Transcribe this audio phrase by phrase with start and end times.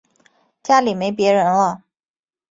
[0.63, 1.83] 家里没別人了